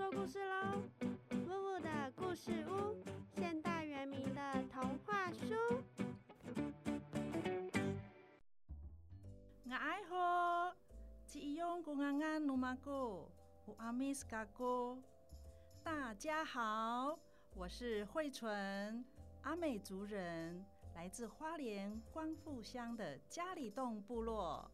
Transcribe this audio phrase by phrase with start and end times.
[0.00, 0.82] 说故事喽！
[1.30, 2.96] 呜呜的故事屋，
[3.36, 4.40] 现代原名的
[4.72, 5.54] 童话书。
[9.66, 10.74] 我爱喝，
[11.26, 13.28] 只用公安安努马哥，
[13.66, 14.96] 我阿米斯嘎哥。
[15.84, 17.18] 大家好，
[17.54, 19.04] 我是惠纯，
[19.42, 20.64] 阿美族人，
[20.94, 24.70] 来自花莲光复乡的家里洞部落。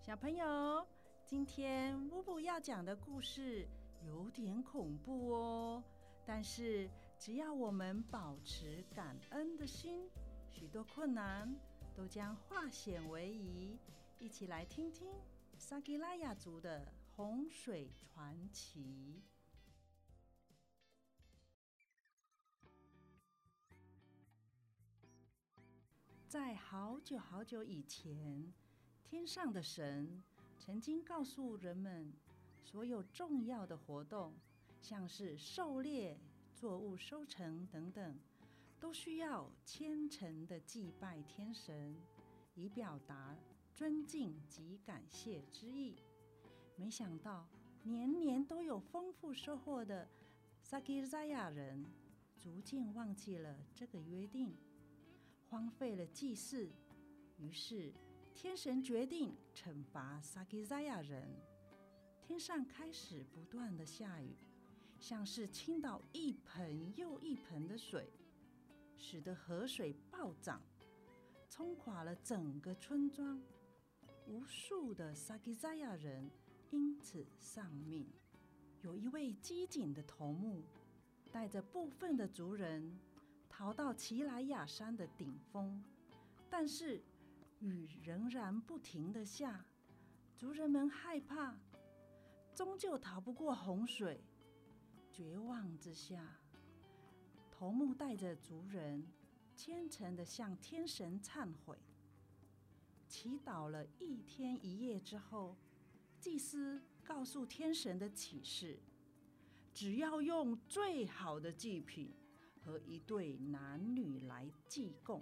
[0.00, 0.86] 小朋友，
[1.28, 3.68] 今天乌布要讲的故事
[4.02, 5.84] 有点恐怖哦，
[6.24, 10.08] 但是只要我们保持感恩的心，
[10.48, 11.54] 许多困难
[11.94, 13.78] 都将化险为夷。
[14.18, 15.06] 一起来听听
[15.58, 19.22] 萨基拉雅族的洪水传奇。
[26.26, 28.50] 在好久好久以前。
[29.10, 30.22] 天上的神
[30.58, 32.12] 曾经告诉人们，
[32.62, 34.34] 所有重要的活动，
[34.82, 36.18] 像是狩猎、
[36.54, 38.14] 作物收成等等，
[38.78, 41.96] 都需要虔诚的祭拜天神，
[42.54, 43.34] 以表达
[43.74, 45.96] 尊敬及感谢之意。
[46.76, 47.48] 没想到，
[47.82, 50.06] 年年都有丰富收获的
[50.62, 51.82] 萨基扎亚人，
[52.38, 54.54] 逐渐忘记了这个约定，
[55.48, 56.68] 荒废了祭祀，
[57.38, 57.90] 于是。
[58.40, 61.28] 天神决定惩罚萨基扎亚人，
[62.22, 64.36] 天上开始不断的下雨，
[65.00, 68.08] 像是倾倒一盆又一盆的水，
[68.96, 70.62] 使得河水暴涨，
[71.48, 73.42] 冲垮了整个村庄，
[74.28, 76.30] 无数的萨基扎亚人
[76.70, 78.06] 因此丧命。
[78.82, 80.62] 有一位机警的头目，
[81.32, 82.96] 带着部分的族人
[83.48, 85.82] 逃到奇莱亚山的顶峰，
[86.48, 87.02] 但是。
[87.60, 89.64] 雨仍然不停的下，
[90.36, 91.56] 族人们害怕，
[92.54, 94.20] 终究逃不过洪水。
[95.12, 96.38] 绝望之下，
[97.50, 99.04] 头目带着族人
[99.56, 101.76] 虔诚的向天神忏悔，
[103.08, 105.56] 祈祷了一天一夜之后，
[106.20, 108.78] 祭司告诉天神的启示：
[109.74, 112.12] 只要用最好的祭品
[112.64, 115.20] 和一对男女来祭供。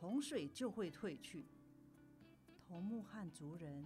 [0.00, 1.44] 洪水就会退去。
[2.68, 3.84] 头目和族人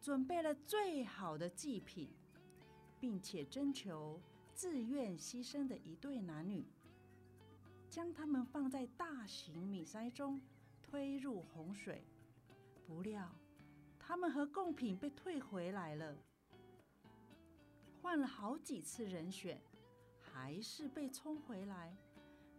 [0.00, 2.08] 准备了最好的祭品，
[2.98, 4.20] 并且征求
[4.54, 6.64] 自愿牺牲的一对男女，
[7.88, 10.40] 将他们放在大型米筛中
[10.82, 12.04] 推入洪水。
[12.86, 13.30] 不料，
[13.98, 16.16] 他们和贡品被退回来了。
[18.02, 19.60] 换了好几次人选，
[20.20, 21.96] 还是被冲回来。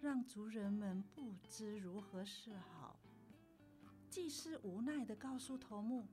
[0.02, 3.00] 让族人们不知如何是好。
[4.10, 6.08] 祭司无奈的告诉头目：“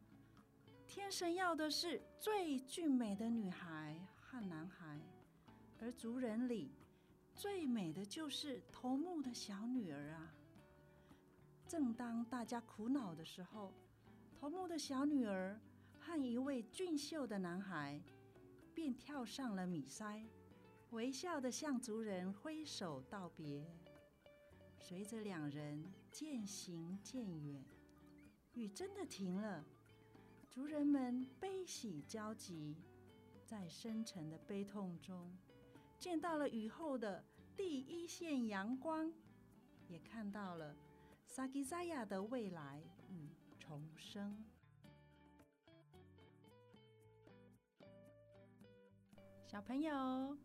[0.86, 5.00] 天神要的是最俊美的女孩和男孩，
[5.80, 6.70] 而族人里
[7.34, 10.34] 最美的就是头目的小女儿啊！”
[11.66, 13.72] 正当大家苦恼的时候，
[14.38, 15.58] 头目的小女儿
[15.98, 17.98] 和一位俊秀的男孩
[18.74, 20.22] 便跳上了米筛。
[20.92, 23.62] 微笑的向族人挥手道别，
[24.78, 27.62] 随着两人渐行渐远，
[28.54, 29.62] 雨真的停了。
[30.48, 32.74] 族人们悲喜交集，
[33.44, 35.30] 在深沉的悲痛中，
[35.98, 37.22] 见到了雨后的
[37.54, 39.12] 第一线阳光，
[39.88, 40.74] 也看到了
[41.26, 43.28] 萨基扎亚的未来与
[43.58, 44.42] 重生。
[49.46, 50.36] 小朋友。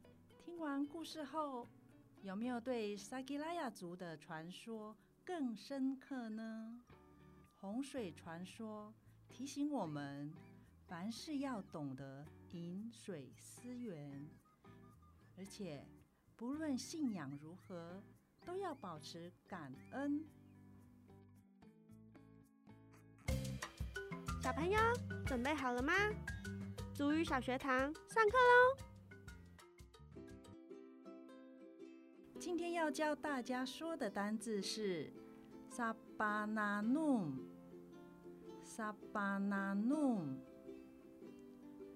[0.46, 1.66] 听完故事后，
[2.22, 4.94] 有没有对萨基拉亚族的传说
[5.24, 6.82] 更深刻呢？
[7.56, 8.94] 洪水传说
[9.30, 10.30] 提醒我们，
[10.86, 14.28] 凡事要懂得饮水思源，
[15.38, 15.88] 而且
[16.36, 18.04] 不论信仰如何，
[18.46, 20.26] 都要保持感恩。
[24.42, 24.78] 小朋友
[25.26, 25.94] 准备好了吗？
[26.94, 27.80] 足语小学堂
[28.10, 28.93] 上课喽！
[32.44, 35.10] 今天要教大家说的单字是
[35.70, 37.32] s a b a n a n u m
[38.62, 40.36] s a b a n a n u m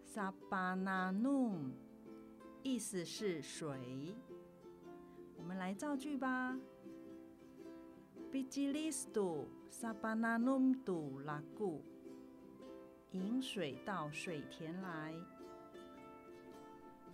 [0.06, 1.72] s a b a n a n u m
[2.64, 4.16] 意思是水。
[5.36, 6.58] 我们来造句吧。
[8.32, 11.84] Bijilisto s a b a n a n u m d u l a g u
[13.12, 15.14] 引水到水田来。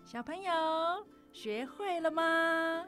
[0.05, 0.53] 小朋友
[1.31, 2.85] 学会了吗？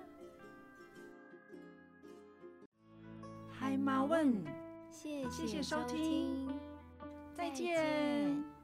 [3.68, 4.32] 嗨，妈问，
[4.92, 6.48] 谢谢收听，
[7.34, 8.55] 再见。